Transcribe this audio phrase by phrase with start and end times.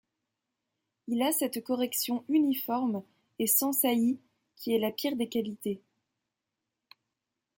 [1.07, 3.03] Il a cette correction uniforme
[3.37, 4.19] et sans saillies
[4.55, 5.79] qui est la pire des qualités.